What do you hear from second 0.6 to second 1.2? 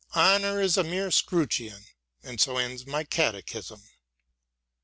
is a mere